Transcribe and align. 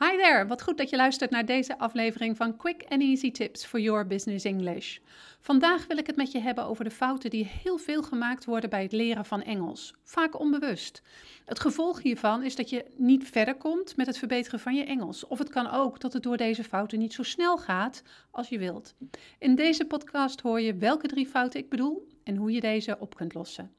Hi 0.00 0.16
there, 0.16 0.46
wat 0.46 0.62
goed 0.62 0.78
dat 0.78 0.90
je 0.90 0.96
luistert 0.96 1.30
naar 1.30 1.46
deze 1.46 1.78
aflevering 1.78 2.36
van 2.36 2.56
Quick 2.56 2.84
and 2.88 3.02
Easy 3.02 3.30
Tips 3.30 3.64
for 3.64 3.80
Your 3.80 4.06
Business 4.06 4.44
English. 4.44 4.98
Vandaag 5.40 5.86
wil 5.86 5.98
ik 5.98 6.06
het 6.06 6.16
met 6.16 6.32
je 6.32 6.38
hebben 6.38 6.64
over 6.64 6.84
de 6.84 6.90
fouten 6.90 7.30
die 7.30 7.44
heel 7.44 7.78
veel 7.78 8.02
gemaakt 8.02 8.44
worden 8.44 8.70
bij 8.70 8.82
het 8.82 8.92
leren 8.92 9.24
van 9.24 9.42
Engels, 9.42 9.94
vaak 10.04 10.40
onbewust. 10.40 11.02
Het 11.44 11.60
gevolg 11.60 12.02
hiervan 12.02 12.42
is 12.42 12.56
dat 12.56 12.70
je 12.70 12.84
niet 12.96 13.28
verder 13.30 13.54
komt 13.56 13.96
met 13.96 14.06
het 14.06 14.18
verbeteren 14.18 14.60
van 14.60 14.74
je 14.74 14.84
Engels, 14.84 15.26
of 15.26 15.38
het 15.38 15.48
kan 15.48 15.70
ook 15.70 16.00
dat 16.00 16.12
het 16.12 16.22
door 16.22 16.36
deze 16.36 16.64
fouten 16.64 16.98
niet 16.98 17.12
zo 17.12 17.22
snel 17.22 17.58
gaat 17.58 18.02
als 18.30 18.48
je 18.48 18.58
wilt. 18.58 18.94
In 19.38 19.54
deze 19.54 19.84
podcast 19.84 20.40
hoor 20.40 20.60
je 20.60 20.74
welke 20.74 21.06
drie 21.06 21.26
fouten 21.26 21.60
ik 21.60 21.68
bedoel 21.68 22.08
en 22.24 22.36
hoe 22.36 22.52
je 22.52 22.60
deze 22.60 22.96
op 22.98 23.14
kunt 23.14 23.34
lossen. 23.34 23.72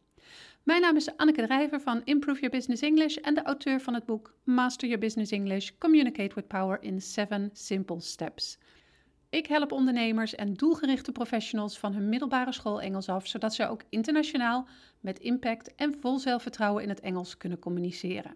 Mijn 0.63 0.81
naam 0.81 0.95
is 0.95 1.17
Anneke 1.17 1.45
Drijver 1.45 1.81
van 1.81 2.01
Improve 2.03 2.39
Your 2.39 2.55
Business 2.55 2.81
English 2.81 3.15
en 3.15 3.33
de 3.33 3.41
auteur 3.41 3.81
van 3.81 3.93
het 3.93 4.05
boek 4.05 4.35
Master 4.43 4.87
Your 4.87 5.03
Business 5.03 5.31
English: 5.31 5.71
Communicate 5.77 6.35
with 6.35 6.47
Power 6.47 6.83
in 6.83 7.01
7 7.01 7.49
Simple 7.53 7.99
Steps. 7.99 8.57
Ik 9.29 9.47
help 9.47 9.71
ondernemers 9.71 10.35
en 10.35 10.53
doelgerichte 10.53 11.11
professionals 11.11 11.79
van 11.79 11.93
hun 11.93 12.09
middelbare 12.09 12.51
school 12.51 12.81
Engels 12.81 13.09
af, 13.09 13.27
zodat 13.27 13.53
ze 13.53 13.67
ook 13.67 13.83
internationaal 13.89 14.67
met 14.99 15.19
impact 15.19 15.75
en 15.75 15.95
vol 15.99 16.19
zelfvertrouwen 16.19 16.83
in 16.83 16.89
het 16.89 16.99
Engels 16.99 17.37
kunnen 17.37 17.59
communiceren. 17.59 18.35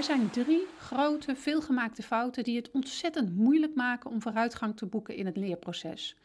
Er 0.00 0.06
zijn 0.06 0.30
drie 0.30 0.66
grote, 0.78 1.36
veelgemaakte 1.36 2.02
fouten 2.02 2.44
die 2.44 2.56
het 2.56 2.70
ontzettend 2.70 3.36
moeilijk 3.36 3.74
maken 3.74 4.10
om 4.10 4.22
vooruitgang 4.22 4.76
te 4.76 4.86
boeken 4.86 5.14
in 5.16 5.26
het 5.26 5.36
leerproces. 5.36 6.16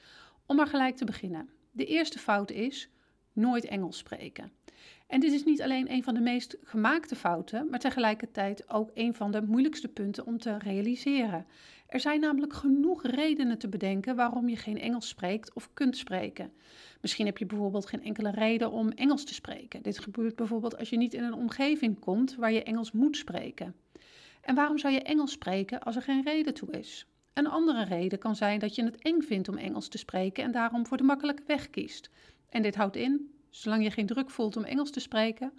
Om 0.45 0.55
maar 0.55 0.67
gelijk 0.67 0.95
te 0.95 1.05
beginnen. 1.05 1.49
De 1.71 1.85
eerste 1.85 2.19
fout 2.19 2.51
is 2.51 2.89
nooit 3.35 3.65
Engels 3.65 3.97
spreken. 3.97 4.51
En 5.07 5.19
dit 5.19 5.31
is 5.31 5.43
niet 5.43 5.61
alleen 5.61 5.91
een 5.91 6.03
van 6.03 6.13
de 6.13 6.19
meest 6.19 6.57
gemaakte 6.63 7.15
fouten, 7.15 7.69
maar 7.69 7.79
tegelijkertijd 7.79 8.69
ook 8.69 8.91
een 8.93 9.13
van 9.13 9.31
de 9.31 9.41
moeilijkste 9.41 9.87
punten 9.87 10.25
om 10.25 10.37
te 10.37 10.57
realiseren. 10.57 11.45
Er 11.87 11.99
zijn 11.99 12.19
namelijk 12.19 12.53
genoeg 12.53 13.03
redenen 13.03 13.57
te 13.57 13.69
bedenken 13.69 14.15
waarom 14.15 14.49
je 14.49 14.55
geen 14.55 14.79
Engels 14.79 15.07
spreekt 15.07 15.53
of 15.53 15.69
kunt 15.73 15.97
spreken. 15.97 16.53
Misschien 17.01 17.25
heb 17.25 17.37
je 17.37 17.45
bijvoorbeeld 17.45 17.85
geen 17.85 18.03
enkele 18.03 18.31
reden 18.31 18.71
om 18.71 18.89
Engels 18.89 19.23
te 19.23 19.33
spreken. 19.33 19.81
Dit 19.81 19.99
gebeurt 19.99 20.35
bijvoorbeeld 20.35 20.77
als 20.77 20.89
je 20.89 20.97
niet 20.97 21.13
in 21.13 21.23
een 21.23 21.33
omgeving 21.33 21.99
komt 21.99 22.35
waar 22.35 22.51
je 22.51 22.63
Engels 22.63 22.91
moet 22.91 23.17
spreken. 23.17 23.75
En 24.41 24.55
waarom 24.55 24.77
zou 24.77 24.93
je 24.93 25.01
Engels 25.01 25.31
spreken 25.31 25.79
als 25.79 25.95
er 25.95 26.01
geen 26.01 26.23
reden 26.23 26.53
toe 26.53 26.71
is? 26.71 27.07
Een 27.33 27.47
andere 27.47 27.83
reden 27.83 28.19
kan 28.19 28.35
zijn 28.35 28.59
dat 28.59 28.75
je 28.75 28.83
het 28.83 28.97
eng 28.97 29.21
vindt 29.21 29.49
om 29.49 29.57
Engels 29.57 29.87
te 29.87 29.97
spreken 29.97 30.43
en 30.43 30.51
daarom 30.51 30.85
voor 30.85 30.97
de 30.97 31.03
makkelijke 31.03 31.43
weg 31.47 31.69
kiest. 31.69 32.09
En 32.49 32.61
dit 32.61 32.75
houdt 32.75 32.95
in, 32.95 33.31
zolang 33.49 33.83
je 33.83 33.91
geen 33.91 34.05
druk 34.05 34.29
voelt 34.29 34.57
om 34.57 34.63
Engels 34.63 34.91
te 34.91 34.99
spreken, 34.99 35.53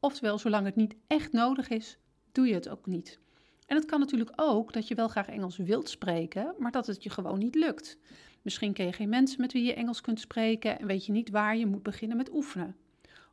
oftewel 0.00 0.38
zolang 0.38 0.64
het 0.64 0.76
niet 0.76 0.96
echt 1.06 1.32
nodig 1.32 1.68
is, 1.68 1.98
doe 2.32 2.46
je 2.46 2.54
het 2.54 2.68
ook 2.68 2.86
niet. 2.86 3.18
En 3.66 3.76
het 3.76 3.84
kan 3.84 4.00
natuurlijk 4.00 4.32
ook 4.36 4.72
dat 4.72 4.88
je 4.88 4.94
wel 4.94 5.08
graag 5.08 5.28
Engels 5.28 5.56
wilt 5.56 5.88
spreken, 5.88 6.54
maar 6.58 6.70
dat 6.70 6.86
het 6.86 7.02
je 7.02 7.10
gewoon 7.10 7.38
niet 7.38 7.54
lukt. 7.54 7.98
Misschien 8.42 8.72
ken 8.72 8.86
je 8.86 8.92
geen 8.92 9.08
mensen 9.08 9.40
met 9.40 9.52
wie 9.52 9.64
je 9.64 9.74
Engels 9.74 10.00
kunt 10.00 10.20
spreken 10.20 10.78
en 10.78 10.86
weet 10.86 11.06
je 11.06 11.12
niet 11.12 11.30
waar 11.30 11.56
je 11.56 11.66
moet 11.66 11.82
beginnen 11.82 12.16
met 12.16 12.32
oefenen. 12.32 12.76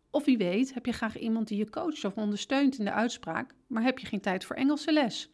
Of 0.09 0.25
wie 0.25 0.38
weet, 0.38 0.73
heb 0.73 0.85
je 0.85 0.91
graag 0.91 1.17
iemand 1.19 1.47
die 1.47 1.58
je 1.58 1.69
coacht 1.69 2.05
of 2.05 2.16
ondersteunt 2.16 2.78
in 2.78 2.85
de 2.85 2.91
uitspraak, 2.91 3.53
maar 3.67 3.83
heb 3.83 4.00
je 4.00 4.08
geen 4.08 4.22
tijd 4.22 4.45
voor 4.45 4.55
Engelse 4.55 4.91
les. 4.91 5.30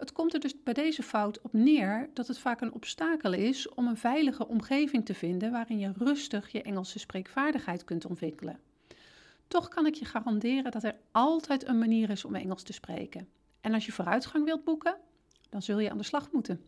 Het 0.00 0.12
komt 0.12 0.34
er 0.34 0.40
dus 0.40 0.62
bij 0.62 0.74
deze 0.74 1.02
fout 1.02 1.40
op 1.40 1.52
neer 1.52 2.10
dat 2.14 2.26
het 2.26 2.38
vaak 2.38 2.60
een 2.60 2.72
obstakel 2.72 3.32
is 3.32 3.68
om 3.68 3.86
een 3.86 3.96
veilige 3.96 4.48
omgeving 4.48 5.04
te 5.04 5.14
vinden 5.14 5.50
waarin 5.50 5.78
je 5.78 5.92
rustig 5.96 6.52
je 6.52 6.62
Engelse 6.62 6.98
spreekvaardigheid 6.98 7.84
kunt 7.84 8.04
ontwikkelen. 8.04 8.60
Toch 9.48 9.68
kan 9.68 9.86
ik 9.86 9.94
je 9.94 10.04
garanderen 10.04 10.70
dat 10.70 10.84
er 10.84 10.96
altijd 11.10 11.68
een 11.68 11.78
manier 11.78 12.10
is 12.10 12.24
om 12.24 12.34
Engels 12.34 12.62
te 12.62 12.72
spreken. 12.72 13.28
En 13.60 13.74
als 13.74 13.86
je 13.86 13.92
vooruitgang 13.92 14.44
wilt 14.44 14.64
boeken, 14.64 14.96
dan 15.50 15.62
zul 15.62 15.78
je 15.78 15.90
aan 15.90 15.98
de 15.98 16.04
slag 16.04 16.32
moeten. 16.32 16.64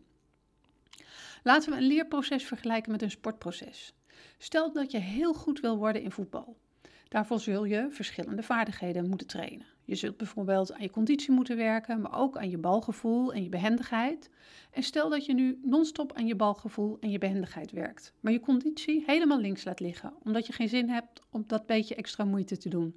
Laten 1.43 1.71
we 1.71 1.77
een 1.77 1.87
leerproces 1.87 2.43
vergelijken 2.43 2.91
met 2.91 3.01
een 3.01 3.11
sportproces. 3.11 3.93
Stel 4.37 4.71
dat 4.71 4.91
je 4.91 4.99
heel 4.99 5.33
goed 5.33 5.59
wil 5.59 5.77
worden 5.77 6.01
in 6.01 6.11
voetbal. 6.11 6.57
Daarvoor 7.07 7.39
zul 7.39 7.63
je 7.63 7.87
verschillende 7.89 8.43
vaardigheden 8.43 9.09
moeten 9.09 9.27
trainen. 9.27 9.72
Je 9.85 9.95
zult 9.95 10.17
bijvoorbeeld 10.17 10.73
aan 10.73 10.81
je 10.81 10.89
conditie 10.89 11.31
moeten 11.31 11.57
werken, 11.57 12.01
maar 12.01 12.19
ook 12.19 12.37
aan 12.37 12.49
je 12.49 12.57
balgevoel 12.57 13.33
en 13.33 13.43
je 13.43 13.49
behendigheid. 13.49 14.29
En 14.71 14.83
stel 14.83 15.09
dat 15.09 15.25
je 15.25 15.33
nu 15.33 15.59
non-stop 15.63 16.13
aan 16.13 16.27
je 16.27 16.35
balgevoel 16.35 16.97
en 16.99 17.09
je 17.09 17.17
behendigheid 17.17 17.71
werkt, 17.71 18.13
maar 18.19 18.31
je 18.31 18.39
conditie 18.39 19.03
helemaal 19.05 19.39
links 19.39 19.63
laat 19.63 19.79
liggen, 19.79 20.13
omdat 20.23 20.47
je 20.47 20.53
geen 20.53 20.69
zin 20.69 20.89
hebt 20.89 21.21
om 21.29 21.43
dat 21.47 21.65
beetje 21.65 21.95
extra 21.95 22.23
moeite 22.23 22.57
te 22.57 22.69
doen. 22.69 22.95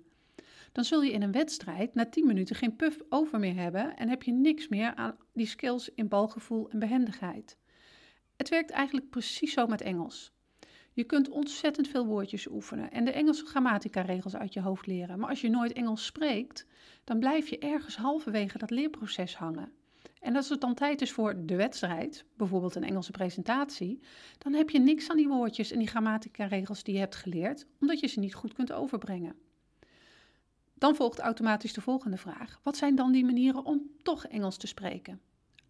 Dan 0.73 0.85
zul 0.85 1.03
je 1.03 1.13
in 1.13 1.23
een 1.23 1.33
wedstrijd 1.33 1.95
na 1.95 2.07
10 2.07 2.27
minuten 2.27 2.57
geen 2.57 2.77
puff 2.77 3.03
over 3.09 3.39
meer 3.39 3.55
hebben 3.55 3.97
en 3.97 4.09
heb 4.09 4.23
je 4.23 4.33
niks 4.33 4.69
meer 4.69 4.95
aan 4.95 5.17
die 5.33 5.47
skills 5.47 5.91
in 5.95 6.09
balgevoel 6.09 6.71
en 6.71 6.79
behendigheid. 6.79 7.57
Het 8.37 8.49
werkt 8.49 8.71
eigenlijk 8.71 9.11
precies 9.11 9.53
zo 9.53 9.67
met 9.67 9.81
Engels. 9.81 10.36
Je 10.97 11.05
kunt 11.05 11.29
ontzettend 11.29 11.89
veel 11.89 12.07
woordjes 12.07 12.47
oefenen 12.51 12.91
en 12.91 13.05
de 13.05 13.11
Engelse 13.11 13.47
grammatica-regels 13.47 14.37
uit 14.37 14.53
je 14.53 14.61
hoofd 14.61 14.87
leren. 14.87 15.19
Maar 15.19 15.29
als 15.29 15.41
je 15.41 15.49
nooit 15.49 15.73
Engels 15.73 16.05
spreekt, 16.05 16.67
dan 17.05 17.19
blijf 17.19 17.49
je 17.49 17.59
ergens 17.59 17.97
halverwege 17.97 18.59
dat 18.59 18.71
leerproces 18.71 19.37
hangen. 19.37 19.73
En 20.21 20.37
als 20.37 20.49
het 20.49 20.61
dan 20.61 20.75
tijd 20.75 21.01
is 21.01 21.13
voor 21.13 21.47
de 21.47 21.57
wedstrijd, 21.57 22.25
bijvoorbeeld 22.37 22.75
een 22.75 22.85
Engelse 22.85 23.11
presentatie, 23.11 24.01
dan 24.39 24.53
heb 24.53 24.71
je 24.71 24.79
niks 24.79 25.11
aan 25.11 25.17
die 25.17 25.29
woordjes 25.29 25.71
en 25.71 25.79
die 25.79 25.89
grammatica-regels 25.89 26.83
die 26.83 26.95
je 26.95 27.01
hebt 27.01 27.17
geleerd, 27.17 27.67
omdat 27.81 28.01
je 28.01 28.07
ze 28.07 28.21
niet 28.21 28.35
goed 28.35 28.53
kunt 28.53 28.73
overbrengen. 28.73 29.37
Dan 30.75 30.95
volgt 30.95 31.19
automatisch 31.19 31.73
de 31.73 31.81
volgende 31.81 32.17
vraag: 32.17 32.61
wat 32.63 32.77
zijn 32.77 32.95
dan 32.95 33.13
die 33.13 33.25
manieren 33.25 33.65
om 33.65 33.91
toch 34.03 34.27
Engels 34.27 34.57
te 34.57 34.67
spreken? 34.67 35.21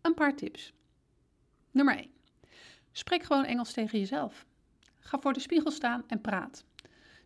Een 0.01 0.15
paar 0.15 0.37
tips. 0.37 0.73
Nummer 1.71 1.97
1. 1.97 2.11
Spreek 2.93 3.23
gewoon 3.23 3.45
Engels 3.45 3.73
tegen 3.73 3.99
jezelf. 3.99 4.47
Ga 5.07 5.19
voor 5.19 5.33
de 5.33 5.41
spiegel 5.41 5.71
staan 5.71 6.05
en 6.07 6.21
praat. 6.21 6.65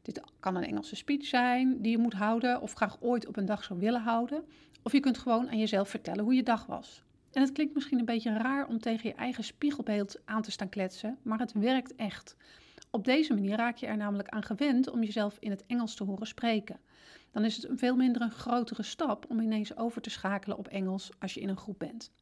Dit 0.02 0.20
kan 0.40 0.56
een 0.56 0.64
Engelse 0.64 0.96
speech 0.96 1.24
zijn 1.24 1.82
die 1.82 1.90
je 1.90 1.98
moet 1.98 2.12
houden 2.12 2.60
of 2.60 2.72
graag 2.72 2.96
ooit 3.00 3.26
op 3.26 3.36
een 3.36 3.46
dag 3.46 3.64
zou 3.64 3.78
willen 3.78 4.00
houden. 4.00 4.44
Of 4.82 4.92
je 4.92 5.00
kunt 5.00 5.18
gewoon 5.18 5.50
aan 5.50 5.58
jezelf 5.58 5.88
vertellen 5.88 6.24
hoe 6.24 6.34
je 6.34 6.42
dag 6.42 6.66
was. 6.66 7.02
En 7.32 7.42
het 7.42 7.52
klinkt 7.52 7.74
misschien 7.74 7.98
een 7.98 8.04
beetje 8.04 8.32
raar 8.32 8.66
om 8.66 8.78
tegen 8.78 9.08
je 9.08 9.14
eigen 9.14 9.44
spiegelbeeld 9.44 10.20
aan 10.24 10.42
te 10.42 10.50
staan 10.50 10.68
kletsen, 10.68 11.18
maar 11.22 11.38
het 11.38 11.52
werkt 11.52 11.94
echt. 11.94 12.36
Op 12.90 13.04
deze 13.04 13.34
manier 13.34 13.56
raak 13.56 13.76
je 13.76 13.86
er 13.86 13.96
namelijk 13.96 14.28
aan 14.28 14.42
gewend 14.42 14.90
om 14.90 15.02
jezelf 15.02 15.36
in 15.38 15.50
het 15.50 15.66
Engels 15.66 15.94
te 15.94 16.04
horen 16.04 16.26
spreken. 16.26 16.80
Dan 17.30 17.44
is 17.44 17.56
het 17.56 17.68
een 17.68 17.78
veel 17.78 17.96
minder 17.96 18.22
een 18.22 18.30
grotere 18.30 18.82
stap 18.82 19.24
om 19.28 19.40
ineens 19.40 19.76
over 19.76 20.02
te 20.02 20.10
schakelen 20.10 20.58
op 20.58 20.68
Engels 20.68 21.10
als 21.18 21.34
je 21.34 21.40
in 21.40 21.48
een 21.48 21.56
groep 21.56 21.78
bent. 21.78 22.12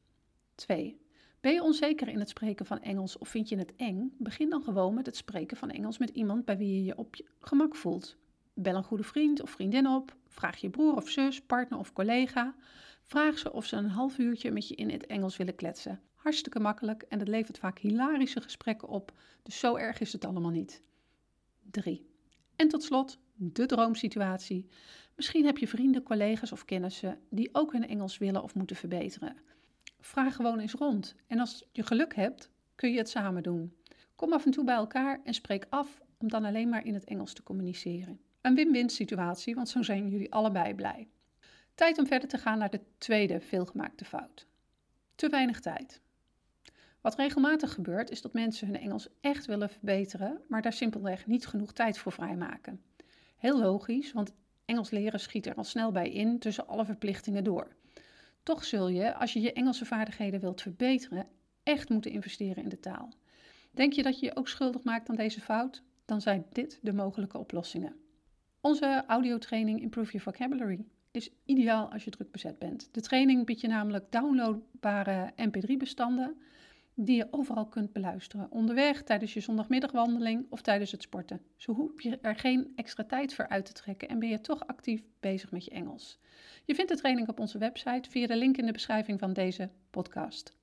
2. 0.55 1.08
Ben 1.41 1.53
je 1.53 1.63
onzeker 1.63 2.09
in 2.09 2.19
het 2.19 2.29
spreken 2.29 2.67
van 2.67 2.81
Engels 2.81 3.19
of 3.19 3.29
vind 3.29 3.49
je 3.49 3.57
het 3.57 3.77
eng? 3.77 4.15
Begin 4.19 4.51
dan 4.51 4.63
gewoon 4.63 4.95
met 4.95 5.07
het 5.07 5.17
spreken 5.17 5.57
van 5.57 5.71
Engels 5.71 5.99
met 5.99 6.11
iemand 6.11 6.45
bij 6.45 6.57
wie 6.59 6.75
je 6.75 6.85
je 6.85 6.97
op 6.97 7.15
je 7.15 7.25
gemak 7.41 7.77
voelt. 7.77 8.17
Bel 8.55 8.77
een 8.77 8.85
goede 8.85 9.03
vriend 9.03 9.43
of 9.43 9.51
vriendin 9.51 9.89
op. 9.89 10.17
Vraag 10.27 10.57
je 10.57 10.71
broer 10.71 10.97
of 10.97 11.09
zus, 11.09 11.43
partner 11.43 11.79
of 11.79 11.93
collega. 11.93 12.55
Vraag 13.03 13.39
ze 13.39 13.53
of 13.53 13.67
ze 13.67 13.77
een 13.77 13.89
half 13.89 14.19
uurtje 14.19 14.51
met 14.51 14.69
je 14.69 14.75
in 14.75 14.91
het 14.91 15.07
Engels 15.07 15.37
willen 15.37 15.55
kletsen. 15.55 16.01
Hartstikke 16.15 16.61
makkelijk 16.61 17.03
en 17.03 17.19
dat 17.19 17.29
levert 17.29 17.59
vaak 17.59 17.79
hilarische 17.79 18.41
gesprekken 18.41 18.89
op, 18.89 19.13
dus 19.43 19.59
zo 19.59 19.77
erg 19.77 20.01
is 20.01 20.13
het 20.13 20.25
allemaal 20.25 20.51
niet. 20.51 20.83
3. 21.71 22.07
En 22.57 22.69
tot 22.69 22.83
slot 22.83 23.19
de 23.35 23.67
droomsituatie. 23.67 24.69
Misschien 25.17 25.45
heb 25.45 25.59
je 25.59 25.69
vrienden, 25.69 26.03
collega's 26.03 26.53
of 26.53 26.65
kennissen 26.65 27.19
die 27.31 27.49
ook 27.53 27.73
hun 27.73 27.89
Engels 27.89 28.19
willen 28.19 28.43
of 28.43 28.55
moeten 28.55 28.77
verbeteren. 28.77 29.37
Vraag 30.01 30.35
gewoon 30.35 30.59
eens 30.59 30.73
rond. 30.73 31.15
En 31.27 31.39
als 31.39 31.69
je 31.73 31.83
geluk 31.83 32.15
hebt, 32.15 32.51
kun 32.75 32.93
je 32.93 32.99
het 32.99 33.09
samen 33.09 33.43
doen. 33.43 33.77
Kom 34.15 34.33
af 34.33 34.45
en 34.45 34.51
toe 34.51 34.65
bij 34.65 34.75
elkaar 34.75 35.21
en 35.25 35.35
spreek 35.35 35.67
af 35.69 36.01
om 36.19 36.29
dan 36.29 36.45
alleen 36.45 36.69
maar 36.69 36.85
in 36.85 36.95
het 36.95 37.05
Engels 37.05 37.33
te 37.33 37.43
communiceren. 37.43 38.21
Een 38.41 38.55
win-win 38.55 38.91
situatie, 38.91 39.55
want 39.55 39.69
zo 39.69 39.83
zijn 39.83 40.09
jullie 40.09 40.33
allebei 40.33 40.75
blij. 40.75 41.09
Tijd 41.75 41.99
om 41.99 42.07
verder 42.07 42.29
te 42.29 42.39
gaan 42.39 42.59
naar 42.59 42.71
de 42.71 42.81
tweede 42.99 43.41
veelgemaakte 43.41 44.05
fout. 44.05 44.47
Te 45.15 45.29
weinig 45.29 45.61
tijd. 45.61 46.01
Wat 47.01 47.15
regelmatig 47.15 47.73
gebeurt 47.73 48.11
is 48.11 48.23
dat 48.23 48.33
mensen 48.33 48.67
hun 48.67 48.81
Engels 48.81 49.09
echt 49.21 49.47
willen 49.47 49.69
verbeteren, 49.71 50.41
maar 50.49 50.63
daar 50.63 50.73
simpelweg 50.73 51.27
niet 51.27 51.47
genoeg 51.47 51.73
tijd 51.73 51.99
voor 51.99 52.13
vrijmaken. 52.13 52.83
Heel 53.37 53.59
logisch, 53.59 54.13
want 54.13 54.33
Engels 54.65 54.91
leren 54.91 55.21
schiet 55.21 55.47
er 55.47 55.55
al 55.55 55.65
snel 55.65 55.93
bij 55.93 56.11
in 56.11 56.39
tussen 56.39 56.67
alle 56.67 56.85
verplichtingen 56.85 57.45
door. 57.45 57.77
Toch 58.43 58.65
zul 58.65 58.89
je, 58.89 59.15
als 59.15 59.33
je 59.33 59.41
je 59.41 59.53
Engelse 59.53 59.85
vaardigheden 59.85 60.41
wilt 60.41 60.63
verbeteren, 60.63 61.27
echt 61.63 61.89
moeten 61.89 62.11
investeren 62.11 62.63
in 62.63 62.69
de 62.69 62.81
taal. 62.81 63.13
Denk 63.71 63.93
je 63.93 64.03
dat 64.03 64.21
je 64.21 64.27
je 64.27 64.37
ook 64.37 64.49
schuldig 64.49 64.83
maakt 64.83 65.09
aan 65.09 65.17
deze 65.17 65.41
fout? 65.41 65.83
Dan 66.05 66.21
zijn 66.21 66.47
dit 66.53 66.79
de 66.83 66.93
mogelijke 66.93 67.39
oplossingen. 67.39 67.97
Onze 68.61 69.05
audiotraining 69.07 69.81
Improve 69.81 70.13
Your 70.13 70.23
Vocabulary 70.23 70.85
is 71.11 71.31
ideaal 71.45 71.93
als 71.93 72.05
je 72.05 72.11
druk 72.11 72.31
bezet 72.31 72.59
bent. 72.59 72.89
De 72.93 73.01
training 73.01 73.47
biedt 73.47 73.61
je 73.61 73.69
namelijk 73.69 74.13
downloadbare 74.13 75.33
MP3-bestanden 75.37 76.37
die 77.01 77.17
je 77.17 77.29
overal 77.31 77.67
kunt 77.67 77.93
beluisteren. 77.93 78.51
Onderweg, 78.51 79.03
tijdens 79.03 79.35
je 79.35 79.41
zondagmiddagwandeling 79.41 80.47
of 80.51 80.61
tijdens 80.63 80.93
het 80.93 81.03
sporten. 81.03 81.41
Zo 81.57 81.73
hoef 81.73 82.03
je 82.03 82.19
er 82.23 82.37
geen 82.37 82.73
extra 82.77 83.05
tijd 83.05 83.35
voor 83.35 83.49
uit 83.49 83.65
te 83.65 83.73
trekken 83.73 84.09
en 84.09 84.19
ben 84.19 84.29
je 84.29 84.41
toch 84.41 84.67
actief 84.67 85.03
bezig 85.21 85.51
met 85.51 85.65
je 85.65 85.71
Engels. 85.71 86.19
Je 86.65 86.75
vindt 86.75 86.91
de 86.91 86.97
training 86.97 87.29
op 87.29 87.41
onze 87.41 87.59
website 87.59 88.11
via 88.11 88.27
de 88.27 88.37
link 88.37 88.57
in 88.57 88.67
de 88.67 88.73
beschrijving 88.73 89.19
van 89.19 89.33
deze 89.33 89.71
podcast. 89.91 90.57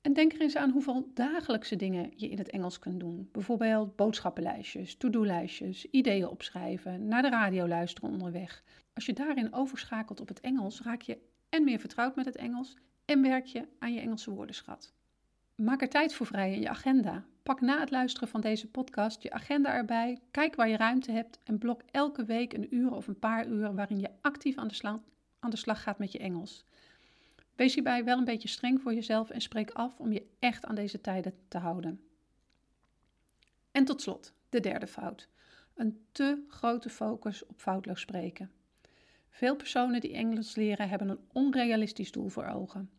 En 0.00 0.12
denk 0.12 0.32
er 0.32 0.40
eens 0.40 0.56
aan 0.56 0.70
hoeveel 0.70 1.10
dagelijkse 1.14 1.76
dingen 1.76 2.12
je 2.16 2.28
in 2.28 2.38
het 2.38 2.50
Engels 2.50 2.78
kunt 2.78 3.00
doen. 3.00 3.28
Bijvoorbeeld 3.32 3.96
boodschappenlijstjes, 3.96 4.96
to-do-lijstjes, 4.96 5.90
ideeën 5.90 6.28
opschrijven, 6.28 7.08
naar 7.08 7.22
de 7.22 7.30
radio 7.30 7.68
luisteren 7.68 8.10
onderweg. 8.10 8.62
Als 8.94 9.06
je 9.06 9.12
daarin 9.12 9.52
overschakelt 9.54 10.20
op 10.20 10.28
het 10.28 10.40
Engels, 10.40 10.82
raak 10.82 11.02
je 11.02 11.18
en 11.48 11.64
meer 11.64 11.78
vertrouwd 11.78 12.16
met 12.16 12.24
het 12.24 12.36
Engels 12.36 12.76
en 13.04 13.22
werk 13.22 13.46
je 13.46 13.68
aan 13.78 13.92
je 13.92 14.00
Engelse 14.00 14.30
woordenschat. 14.30 14.92
Maak 15.62 15.82
er 15.82 15.88
tijd 15.88 16.14
voor 16.14 16.26
vrij 16.26 16.52
in 16.52 16.60
je 16.60 16.68
agenda. 16.68 17.24
Pak 17.42 17.60
na 17.60 17.80
het 17.80 17.90
luisteren 17.90 18.28
van 18.28 18.40
deze 18.40 18.70
podcast 18.70 19.22
je 19.22 19.30
agenda 19.30 19.74
erbij, 19.74 20.18
kijk 20.30 20.54
waar 20.54 20.68
je 20.68 20.76
ruimte 20.76 21.12
hebt 21.12 21.38
en 21.44 21.58
blok 21.58 21.82
elke 21.90 22.24
week 22.24 22.52
een 22.52 22.74
uur 22.74 22.92
of 22.92 23.06
een 23.06 23.18
paar 23.18 23.46
uur 23.46 23.74
waarin 23.74 24.00
je 24.00 24.10
actief 24.20 24.56
aan 24.56 24.68
de, 24.68 24.98
aan 25.38 25.50
de 25.50 25.56
slag 25.56 25.82
gaat 25.82 25.98
met 25.98 26.12
je 26.12 26.18
Engels. 26.18 26.64
Wees 27.54 27.74
hierbij 27.74 28.04
wel 28.04 28.18
een 28.18 28.24
beetje 28.24 28.48
streng 28.48 28.80
voor 28.80 28.94
jezelf 28.94 29.30
en 29.30 29.40
spreek 29.40 29.70
af 29.70 29.98
om 29.98 30.12
je 30.12 30.26
echt 30.38 30.64
aan 30.64 30.74
deze 30.74 31.00
tijden 31.00 31.34
te 31.48 31.58
houden. 31.58 32.00
En 33.70 33.84
tot 33.84 34.02
slot, 34.02 34.32
de 34.48 34.60
derde 34.60 34.86
fout. 34.86 35.28
Een 35.74 36.04
te 36.12 36.44
grote 36.48 36.90
focus 36.90 37.46
op 37.46 37.60
foutloos 37.60 38.00
spreken. 38.00 38.50
Veel 39.30 39.56
personen 39.56 40.00
die 40.00 40.14
Engels 40.14 40.54
leren 40.54 40.88
hebben 40.88 41.08
een 41.08 41.24
onrealistisch 41.32 42.12
doel 42.12 42.28
voor 42.28 42.46
ogen. 42.46 42.90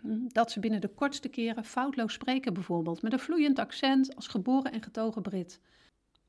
Hm, 0.00 0.26
dat 0.28 0.50
ze 0.50 0.60
binnen 0.60 0.80
de 0.80 0.94
kortste 0.94 1.28
keren 1.28 1.64
foutloos 1.64 2.12
spreken, 2.12 2.54
bijvoorbeeld, 2.54 3.02
met 3.02 3.12
een 3.12 3.18
vloeiend 3.18 3.58
accent 3.58 4.16
als 4.16 4.26
geboren 4.26 4.72
en 4.72 4.82
getogen 4.82 5.22
Brit. 5.22 5.60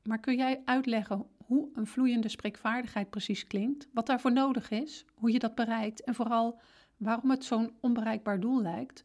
Maar 0.02 0.20
kun 0.20 0.36
jij 0.36 0.62
uitleggen 0.64 1.26
hoe 1.44 1.68
een 1.74 1.86
vloeiende 1.86 2.28
spreekvaardigheid 2.28 3.10
precies 3.10 3.46
klinkt, 3.46 3.88
wat 3.92 4.06
daarvoor 4.06 4.32
nodig 4.32 4.70
is, 4.70 5.04
hoe 5.14 5.32
je 5.32 5.38
dat 5.38 5.54
bereikt 5.54 6.02
en 6.02 6.14
vooral 6.14 6.60
waarom 6.96 7.30
het 7.30 7.44
zo'n 7.44 7.72
onbereikbaar 7.80 8.40
doel 8.40 8.62
lijkt? 8.62 9.04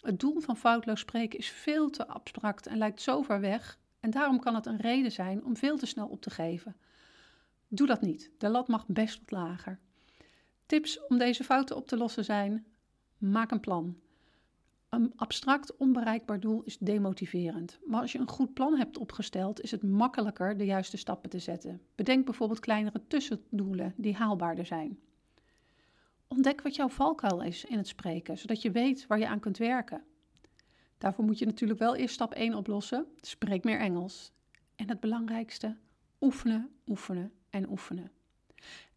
Het 0.00 0.20
doel 0.20 0.40
van 0.40 0.56
foutloos 0.56 1.00
spreken 1.00 1.38
is 1.38 1.48
veel 1.48 1.90
te 1.90 2.06
abstract 2.06 2.66
en 2.66 2.78
lijkt 2.78 3.00
zo 3.00 3.22
ver 3.22 3.40
weg, 3.40 3.78
en 4.00 4.10
daarom 4.10 4.40
kan 4.40 4.54
het 4.54 4.66
een 4.66 4.80
reden 4.80 5.12
zijn 5.12 5.44
om 5.44 5.56
veel 5.56 5.76
te 5.76 5.86
snel 5.86 6.06
op 6.06 6.20
te 6.20 6.30
geven. 6.30 6.76
Doe 7.68 7.86
dat 7.86 8.00
niet. 8.00 8.30
De 8.38 8.48
lat 8.48 8.68
mag 8.68 8.86
best 8.86 9.18
wat 9.18 9.30
lager. 9.30 9.78
Tips 10.66 11.06
om 11.06 11.18
deze 11.18 11.44
fouten 11.44 11.76
op 11.76 11.86
te 11.86 11.96
lossen 11.96 12.24
zijn: 12.24 12.66
maak 13.18 13.50
een 13.50 13.60
plan. 13.60 13.96
Een 14.94 15.12
abstract, 15.16 15.76
onbereikbaar 15.76 16.40
doel 16.40 16.62
is 16.62 16.78
demotiverend. 16.78 17.78
Maar 17.84 18.00
als 18.00 18.12
je 18.12 18.18
een 18.18 18.28
goed 18.28 18.54
plan 18.54 18.76
hebt 18.76 18.98
opgesteld, 18.98 19.60
is 19.60 19.70
het 19.70 19.82
makkelijker 19.82 20.56
de 20.56 20.64
juiste 20.64 20.96
stappen 20.96 21.30
te 21.30 21.38
zetten. 21.38 21.80
Bedenk 21.94 22.24
bijvoorbeeld 22.24 22.60
kleinere 22.60 23.06
tussendoelen 23.06 23.94
die 23.96 24.14
haalbaarder 24.14 24.66
zijn. 24.66 24.98
Ontdek 26.28 26.62
wat 26.62 26.74
jouw 26.74 26.88
valkuil 26.88 27.42
is 27.42 27.64
in 27.64 27.76
het 27.76 27.88
spreken, 27.88 28.38
zodat 28.38 28.62
je 28.62 28.70
weet 28.70 29.06
waar 29.06 29.18
je 29.18 29.28
aan 29.28 29.40
kunt 29.40 29.58
werken. 29.58 30.04
Daarvoor 30.98 31.24
moet 31.24 31.38
je 31.38 31.46
natuurlijk 31.46 31.80
wel 31.80 31.96
eerst 31.96 32.14
stap 32.14 32.32
1 32.32 32.54
oplossen: 32.54 33.06
spreek 33.20 33.64
meer 33.64 33.78
Engels. 33.78 34.32
En 34.76 34.88
het 34.88 35.00
belangrijkste: 35.00 35.76
oefenen, 36.20 36.70
oefenen 36.86 37.32
en 37.50 37.70
oefenen. 37.70 38.10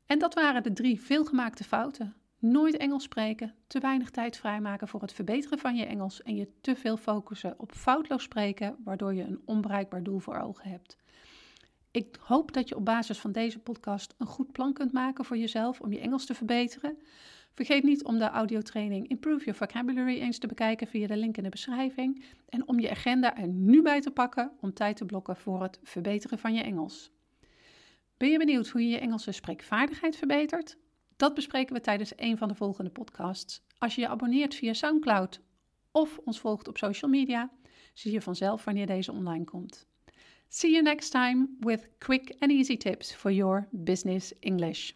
En 0.05 0.19
dat 0.19 0.33
waren 0.33 0.63
de 0.63 0.73
drie 0.73 1.01
veelgemaakte 1.01 1.63
fouten. 1.63 2.15
Nooit 2.39 2.77
Engels 2.77 3.03
spreken, 3.03 3.53
te 3.67 3.79
weinig 3.79 4.09
tijd 4.09 4.37
vrijmaken 4.37 4.87
voor 4.87 5.01
het 5.01 5.13
verbeteren 5.13 5.59
van 5.59 5.75
je 5.75 5.85
Engels 5.85 6.21
en 6.21 6.35
je 6.35 6.47
te 6.61 6.75
veel 6.75 6.97
focussen 6.97 7.53
op 7.57 7.71
foutloos 7.71 8.23
spreken, 8.23 8.75
waardoor 8.83 9.13
je 9.13 9.23
een 9.23 9.41
onbereikbaar 9.45 10.03
doel 10.03 10.19
voor 10.19 10.39
ogen 10.39 10.69
hebt. 10.69 10.97
Ik 11.91 12.17
hoop 12.19 12.53
dat 12.53 12.69
je 12.69 12.75
op 12.75 12.85
basis 12.85 13.19
van 13.19 13.31
deze 13.31 13.59
podcast 13.59 14.15
een 14.17 14.27
goed 14.27 14.51
plan 14.51 14.73
kunt 14.73 14.91
maken 14.91 15.25
voor 15.25 15.37
jezelf 15.37 15.81
om 15.81 15.91
je 15.91 15.99
Engels 15.99 16.25
te 16.25 16.33
verbeteren. 16.33 16.97
Vergeet 17.53 17.83
niet 17.83 18.03
om 18.03 18.17
de 18.17 18.29
audiotraining 18.29 19.07
Improve 19.07 19.45
Your 19.45 19.57
Vocabulary 19.57 20.19
eens 20.19 20.37
te 20.37 20.47
bekijken 20.47 20.87
via 20.87 21.07
de 21.07 21.17
link 21.17 21.37
in 21.37 21.43
de 21.43 21.49
beschrijving 21.49 22.23
en 22.49 22.67
om 22.67 22.79
je 22.79 22.89
agenda 22.89 23.37
er 23.37 23.47
nu 23.47 23.81
bij 23.81 24.01
te 24.01 24.11
pakken 24.11 24.51
om 24.61 24.73
tijd 24.73 24.97
te 24.97 25.05
blokken 25.05 25.35
voor 25.35 25.61
het 25.61 25.79
verbeteren 25.83 26.39
van 26.39 26.53
je 26.53 26.63
Engels. 26.63 27.11
Ben 28.17 28.29
je 28.29 28.37
benieuwd 28.37 28.67
hoe 28.67 28.81
je 28.81 28.89
je 28.89 28.99
Engelse 28.99 29.31
spreekvaardigheid 29.31 30.15
verbetert? 30.15 30.77
Dat 31.17 31.33
bespreken 31.33 31.73
we 31.73 31.81
tijdens 31.81 32.13
een 32.15 32.37
van 32.37 32.47
de 32.47 32.55
volgende 32.55 32.89
podcasts. 32.89 33.61
Als 33.77 33.95
je 33.95 34.01
je 34.01 34.07
abonneert 34.07 34.55
via 34.55 34.73
SoundCloud 34.73 35.41
of 35.91 36.19
ons 36.23 36.39
volgt 36.39 36.67
op 36.67 36.77
social 36.77 37.11
media, 37.11 37.51
zie 37.93 38.11
je 38.11 38.21
vanzelf 38.21 38.63
wanneer 38.63 38.85
deze 38.85 39.11
online 39.11 39.43
komt. 39.43 39.87
See 40.47 40.71
you 40.71 40.83
next 40.83 41.11
time 41.11 41.47
with 41.59 41.89
quick 41.97 42.35
and 42.39 42.51
easy 42.51 42.77
tips 42.77 43.13
for 43.13 43.31
your 43.31 43.67
business 43.71 44.39
English. 44.39 44.91